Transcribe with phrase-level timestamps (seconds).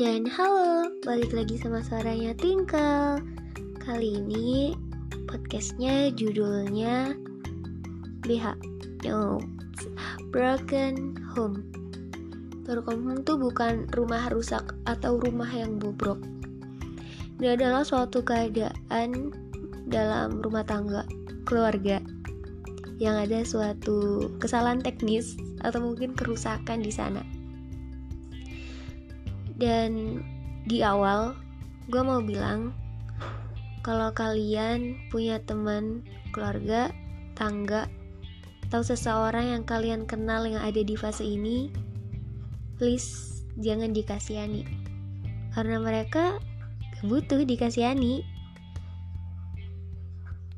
[0.00, 3.20] Dan halo, balik lagi sama suaranya Twinkle.
[3.84, 4.72] Kali ini
[5.28, 7.12] podcastnya judulnya
[8.24, 8.56] BH
[9.04, 9.44] No,
[10.32, 11.68] Broken Home.
[12.64, 16.16] Broken Home tuh bukan rumah rusak atau rumah yang bobrok.
[17.36, 19.36] Ini adalah suatu keadaan
[19.84, 21.04] dalam rumah tangga,
[21.44, 22.00] keluarga
[22.96, 27.39] yang ada suatu kesalahan teknis atau mungkin kerusakan di sana.
[29.60, 30.24] Dan
[30.64, 31.36] di awal,
[31.92, 32.72] gue mau bilang
[33.84, 36.00] kalau kalian punya teman,
[36.32, 36.88] keluarga,
[37.36, 37.88] tangga,
[38.68, 41.68] atau seseorang yang kalian kenal yang ada di fase ini,
[42.80, 44.64] please jangan dikasihani.
[45.52, 46.40] Karena mereka
[47.04, 48.24] butuh dikasihani.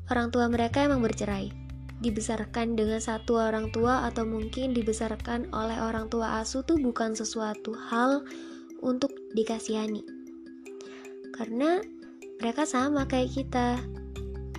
[0.07, 1.63] Orang tua mereka emang bercerai
[2.03, 7.71] dibesarkan dengan satu orang tua atau mungkin dibesarkan oleh orang tua asuh tuh bukan sesuatu
[7.87, 8.27] hal
[8.83, 10.03] untuk dikasihani.
[11.31, 11.79] Karena
[12.43, 13.79] mereka sama kayak kita.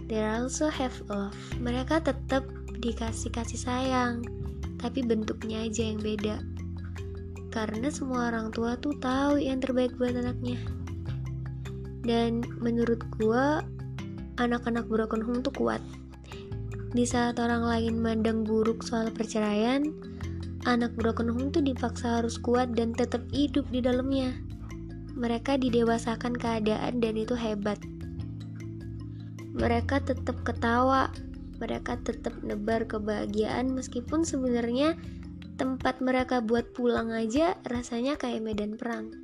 [0.08, 1.36] They also have love.
[1.60, 2.48] Mereka tetap
[2.80, 4.24] dikasih kasih sayang,
[4.80, 6.40] tapi bentuknya aja yang beda.
[7.52, 10.58] Karena semua orang tua tuh tahu yang terbaik buat anaknya.
[12.04, 13.60] Dan menurut gua,
[14.40, 15.80] anak-anak broken home tuh kuat
[16.94, 19.82] di saat orang lain mandang buruk soal perceraian,
[20.64, 24.32] anak broken home tuh dipaksa harus kuat dan tetap hidup di dalamnya.
[25.14, 27.78] Mereka didewasakan keadaan dan itu hebat.
[29.54, 31.14] Mereka tetap ketawa,
[31.62, 34.98] mereka tetap nebar kebahagiaan meskipun sebenarnya
[35.54, 39.14] tempat mereka buat pulang aja rasanya kayak medan perang.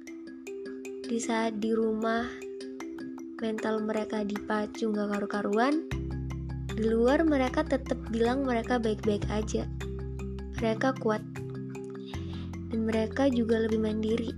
[1.11, 2.31] Di saat di rumah
[3.43, 5.91] mental mereka dipacu gak karu-karuan,
[6.71, 9.67] di luar mereka tetap bilang mereka baik-baik aja.
[10.63, 11.25] Mereka kuat.
[12.71, 14.31] Dan mereka juga lebih mandiri.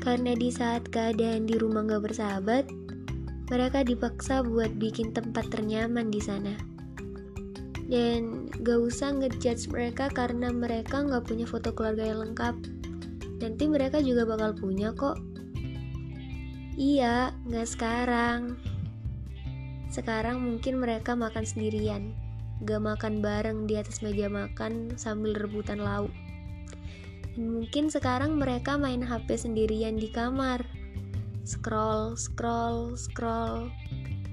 [0.00, 2.68] Karena di saat keadaan di rumah gak bersahabat,
[3.50, 6.54] mereka dipaksa buat bikin tempat ternyaman di sana.
[7.90, 12.54] Dan gak usah ngejudge mereka karena mereka gak punya foto keluarga yang lengkap.
[13.40, 15.18] Nanti mereka juga bakal punya kok.
[16.78, 18.56] Iya, gak sekarang.
[19.90, 22.14] Sekarang mungkin mereka makan sendirian,
[22.62, 26.14] gak makan bareng di atas meja makan sambil rebutan lauk.
[27.38, 30.66] Mungkin sekarang mereka main HP sendirian di kamar,
[31.46, 33.70] scroll, scroll, scroll,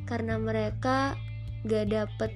[0.10, 1.14] karena mereka
[1.70, 2.32] gak dapet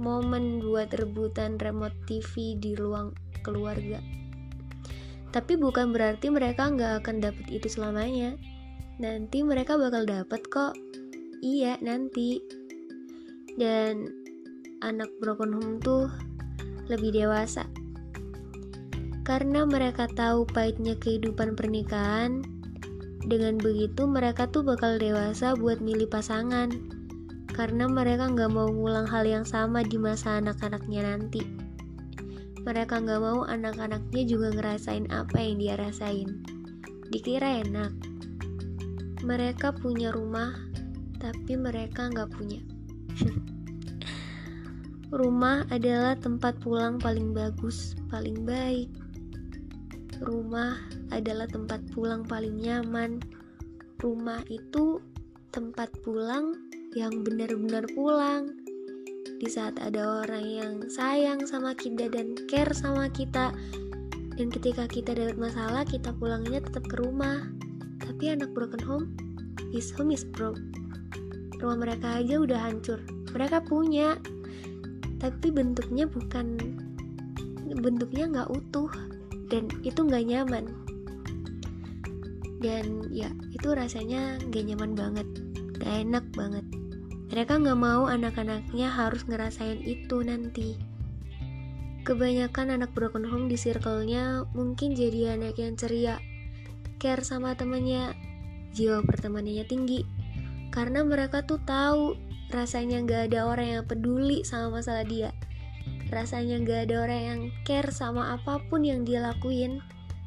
[0.00, 3.12] momen buat rebutan remote TV di ruang
[3.44, 4.00] keluarga.
[5.36, 8.40] Tapi bukan berarti mereka nggak akan dapet itu selamanya.
[8.96, 10.72] Nanti mereka bakal dapet kok.
[11.44, 12.40] Iya, nanti
[13.60, 14.08] dan
[14.80, 16.08] anak broken home tuh
[16.88, 17.68] lebih dewasa
[19.26, 22.46] karena mereka tahu pahitnya kehidupan pernikahan
[23.26, 26.70] dengan begitu mereka tuh bakal dewasa buat milih pasangan.
[27.50, 31.42] Karena mereka nggak mau ngulang hal yang sama di masa anak-anaknya nanti.
[32.62, 36.46] Mereka nggak mau anak-anaknya juga ngerasain apa yang dia rasain.
[37.10, 37.90] Dikira enak.
[39.26, 40.54] Mereka punya rumah
[41.18, 42.62] tapi mereka nggak punya.
[45.16, 49.05] Rumah adalah tempat pulang paling bagus, paling baik.
[50.22, 50.76] Rumah
[51.12, 53.20] adalah tempat pulang paling nyaman.
[54.00, 55.00] Rumah itu
[55.52, 56.56] tempat pulang
[56.96, 58.52] yang benar-benar pulang.
[59.36, 63.52] Di saat ada orang yang sayang sama kita dan care sama kita,
[64.36, 67.44] dan ketika kita dapat masalah, kita pulangnya tetap ke rumah.
[68.00, 69.12] Tapi anak broken home,
[69.72, 70.60] his home is broke.
[71.60, 73.00] Rumah mereka aja udah hancur
[73.36, 74.16] mereka punya
[75.20, 76.56] tapi bentuknya bukan
[77.84, 78.88] bentuknya nggak utuh
[79.46, 80.64] dan itu nggak nyaman.
[82.58, 85.28] Dan ya itu rasanya nggak nyaman banget.
[85.76, 86.64] Gak enak banget.
[87.30, 90.78] Mereka nggak mau anak-anaknya harus ngerasain itu nanti.
[92.06, 96.16] Kebanyakan anak broken home di circle-nya mungkin jadi anak yang ceria
[97.02, 98.14] care sama temennya.
[98.72, 100.00] Jiwa pertemanannya tinggi.
[100.70, 102.14] Karena mereka tuh tahu
[102.52, 105.34] rasanya gak ada orang yang peduli sama masalah dia
[106.10, 109.82] rasanya gak ada orang yang care sama apa pun yang dia lakuin.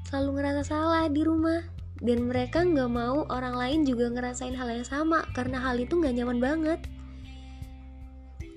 [0.07, 1.63] Selalu ngerasa salah di rumah.
[1.99, 6.15] Dan mereka gak mau orang lain juga ngerasain hal yang sama karena hal itu gak
[6.15, 6.79] nyaman banget.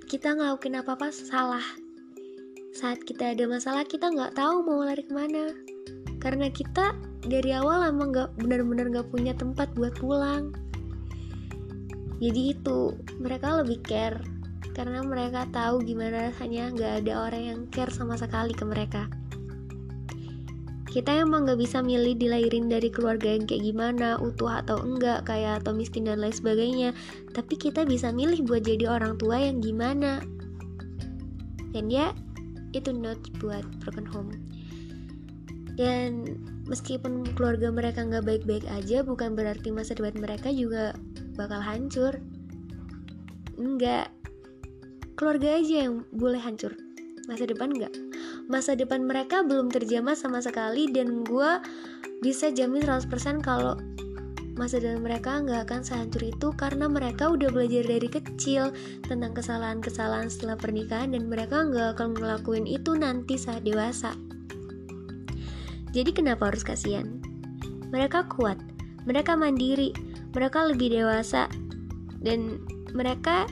[0.07, 1.65] Kita ngelakuin apa-apa salah.
[2.73, 5.53] Saat kita ada masalah kita nggak tahu mau lari ke mana.
[6.23, 10.57] Karena kita dari awal emang nggak benar-benar nggak punya tempat buat pulang.
[12.23, 14.32] Jadi itu mereka lebih care
[14.73, 19.09] karena mereka tahu gimana rasanya nggak ada orang yang care sama sekali ke mereka.
[20.93, 25.65] Kita emang gak bisa milih dilahirin dari keluarga yang kayak gimana utuh atau enggak kayak
[25.65, 26.93] atau miskin dan lain sebagainya.
[27.33, 30.21] Tapi kita bisa milih buat jadi orang tua yang gimana.
[31.73, 32.13] Dan ya
[32.77, 34.37] itu note buat broken home.
[35.81, 36.37] Dan
[36.69, 40.93] meskipun keluarga mereka nggak baik-baik aja bukan berarti masa depan mereka juga
[41.41, 42.21] bakal hancur.
[43.57, 44.13] Enggak
[45.23, 46.75] keluarga aja yang boleh hancur
[47.31, 47.95] masa depan enggak
[48.51, 51.63] masa depan mereka belum terjamah sama sekali dan gue
[52.27, 53.07] bisa jamin 100%
[53.39, 53.79] kalau
[54.59, 58.75] masa depan mereka nggak akan sehancur itu karena mereka udah belajar dari kecil
[59.07, 64.13] tentang kesalahan-kesalahan setelah pernikahan dan mereka nggak akan ngelakuin itu nanti saat dewasa.
[65.93, 67.21] Jadi kenapa harus kasihan?
[67.93, 68.61] Mereka kuat,
[69.09, 69.93] mereka mandiri,
[70.37, 71.49] mereka lebih dewasa
[72.21, 72.61] dan
[72.93, 73.49] mereka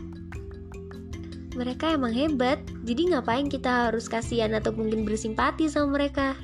[1.59, 6.39] mereka emang hebat, jadi ngapain kita harus kasihan atau mungkin bersimpati sama mereka?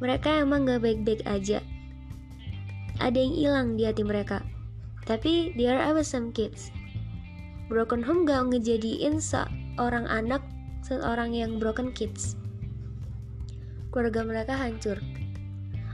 [0.00, 1.60] Mereka emang gak baik-baik aja.
[2.98, 4.40] Ada yang hilang di hati mereka.
[5.04, 6.72] Tapi there are some kids.
[7.68, 10.40] Broken home gak ngejadiin seorang anak
[10.82, 12.34] seorang yang broken kids.
[13.92, 14.98] Keluarga mereka hancur.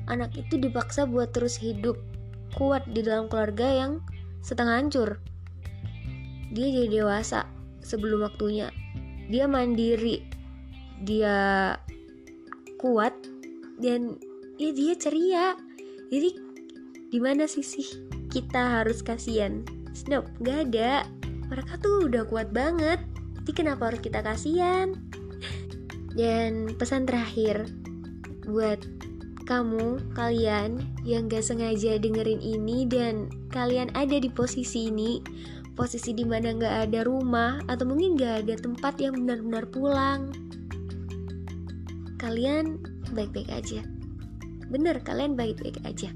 [0.08, 1.98] Anak itu dipaksa buat terus hidup
[2.56, 4.00] kuat di dalam keluarga yang
[4.40, 5.20] setengah hancur.
[6.48, 7.44] Dia jadi dewasa,
[7.88, 8.68] sebelum waktunya.
[9.32, 10.20] Dia mandiri.
[11.00, 11.72] Dia
[12.76, 13.16] kuat.
[13.80, 14.20] Dan
[14.60, 15.56] ya dia ceria.
[16.12, 16.30] Jadi
[17.08, 17.64] di mana sih
[18.28, 19.64] kita harus kasihan?
[19.96, 21.08] Snop gak ada.
[21.48, 23.00] Mereka tuh udah kuat banget.
[23.40, 24.92] Jadi kenapa harus kita kasihan?
[26.12, 27.64] Dan pesan terakhir
[28.44, 28.84] buat
[29.48, 35.24] kamu, kalian yang gak sengaja dengerin ini dan kalian ada di posisi ini
[35.78, 40.34] posisi di mana nggak ada rumah atau mungkin nggak ada tempat yang benar-benar pulang.
[42.18, 42.82] Kalian
[43.14, 43.86] baik-baik aja.
[44.66, 46.10] Bener kalian baik-baik aja.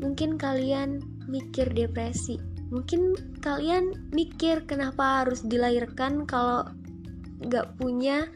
[0.00, 2.40] Mungkin kalian mikir depresi.
[2.72, 3.12] Mungkin
[3.44, 6.64] kalian mikir kenapa harus dilahirkan kalau
[7.44, 8.32] nggak punya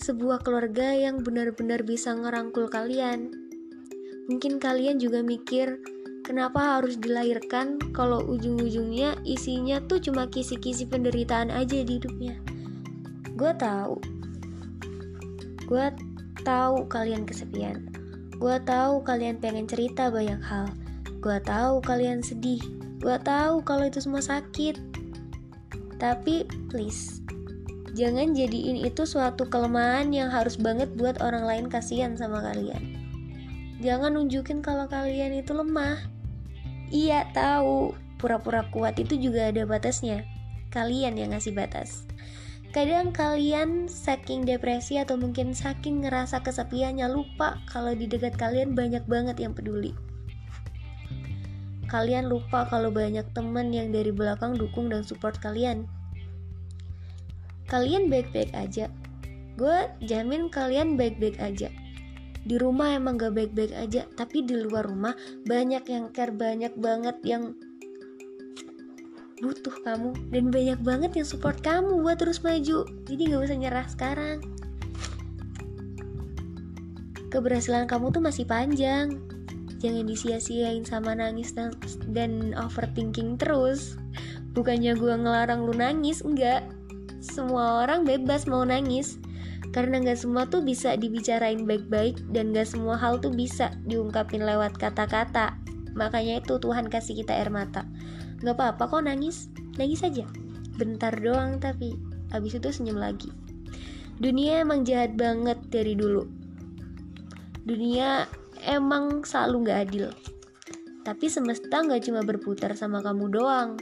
[0.00, 3.30] sebuah keluarga yang benar-benar bisa ngerangkul kalian.
[4.32, 5.76] Mungkin kalian juga mikir
[6.22, 12.38] Kenapa harus dilahirkan kalau ujung-ujungnya isinya tuh cuma kisi-kisi penderitaan aja di hidupnya?
[13.34, 13.98] Gue tahu.
[15.66, 15.90] Gue
[16.46, 17.90] tahu kalian kesepian.
[18.38, 20.70] Gue tahu kalian pengen cerita banyak hal.
[21.18, 22.62] Gue tahu kalian sedih.
[23.02, 24.78] Gue tahu kalau itu semua sakit.
[25.98, 27.18] Tapi please,
[27.98, 32.94] jangan jadiin itu suatu kelemahan yang harus banget buat orang lain kasihan sama kalian.
[33.82, 36.11] Jangan nunjukin kalau kalian itu lemah.
[36.92, 40.28] Iya tahu, pura-pura kuat itu juga ada batasnya.
[40.68, 42.04] Kalian yang ngasih batas.
[42.68, 49.00] Kadang kalian saking depresi atau mungkin saking ngerasa kesepiannya lupa kalau di dekat kalian banyak
[49.08, 49.96] banget yang peduli.
[51.88, 55.88] Kalian lupa kalau banyak teman yang dari belakang dukung dan support kalian.
[57.72, 58.92] Kalian baik-baik aja.
[59.56, 61.72] Gue jamin kalian baik-baik aja
[62.42, 65.14] di rumah emang gak baik-baik aja tapi di luar rumah
[65.46, 67.54] banyak yang care banyak banget yang
[69.42, 70.14] butuh kamu.
[70.30, 72.86] Dan banyak banget yang support kamu buat terus maju.
[73.10, 74.38] Jadi gak usah nyerah sekarang.
[77.34, 79.18] Keberhasilan kamu tuh masih panjang.
[79.82, 81.74] Jangan disia-siain sama nangis dan,
[82.14, 83.98] dan overthinking terus.
[84.54, 86.62] Bukannya gue ngelarang lu nangis enggak.
[87.18, 89.18] Semua orang bebas mau nangis
[89.72, 94.76] karena nggak semua tuh bisa dibicarain baik-baik dan nggak semua hal tuh bisa diungkapin lewat
[94.76, 95.56] kata-kata.
[95.96, 97.88] Makanya itu Tuhan kasih kita air mata.
[98.44, 99.48] Nggak apa-apa kok nangis.
[99.80, 100.28] Nangis aja.
[100.76, 101.96] Bentar doang tapi
[102.36, 103.32] abis itu senyum lagi.
[104.20, 106.28] Dunia emang jahat banget dari dulu.
[107.64, 108.28] Dunia
[108.68, 110.12] emang selalu nggak adil.
[111.02, 113.80] Tapi semesta nggak cuma berputar sama kamu doang.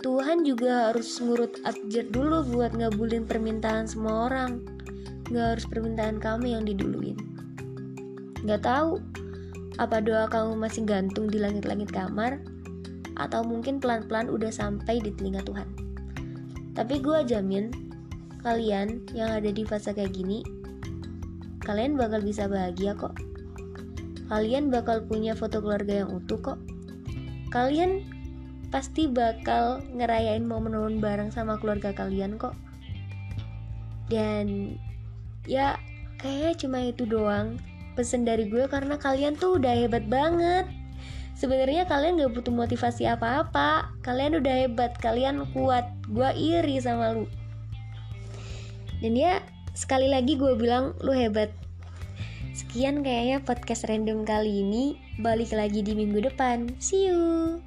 [0.00, 4.75] Tuhan juga harus ngurut abjad dulu buat ngabulin permintaan semua orang
[5.30, 7.18] Gak harus permintaan kamu yang diduluin.
[8.46, 9.02] Gak tahu
[9.76, 12.40] apa doa kamu masih gantung di langit-langit kamar
[13.16, 15.68] atau mungkin pelan-pelan udah sampai di telinga Tuhan.
[16.76, 17.72] Tapi gue jamin
[18.44, 20.44] kalian yang ada di fase kayak gini,
[21.64, 23.16] kalian bakal bisa bahagia kok.
[24.28, 26.58] Kalian bakal punya foto keluarga yang utuh kok.
[27.50, 28.04] Kalian
[28.68, 32.54] pasti bakal ngerayain momen-momen bareng sama keluarga kalian kok.
[34.06, 34.76] Dan
[35.46, 35.78] ya
[36.18, 37.58] kayaknya cuma itu doang
[37.94, 40.68] pesen dari gue karena kalian tuh udah hebat banget
[41.38, 47.24] sebenarnya kalian gak butuh motivasi apa-apa kalian udah hebat kalian kuat gue iri sama lu
[49.00, 49.40] dan ya
[49.72, 51.48] sekali lagi gue bilang lu hebat
[52.56, 54.96] Sekian kayaknya podcast random kali ini.
[55.20, 56.72] Balik lagi di minggu depan.
[56.80, 57.60] See you.